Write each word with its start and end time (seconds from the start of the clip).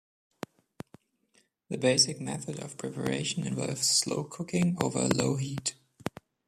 The 1.69 1.77
basic 1.77 2.19
method 2.19 2.57
of 2.59 2.75
preparation 2.75 3.45
involves 3.45 3.85
slow 3.87 4.23
cooking 4.23 4.75
over 4.81 4.97
a 4.97 5.07
low 5.07 5.35
heat. 5.35 5.75